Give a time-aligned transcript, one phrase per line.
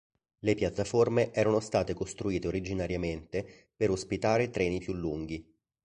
[0.39, 5.47] Le piattaforme erano state costruite originariamente per ospitare treni più lunghi.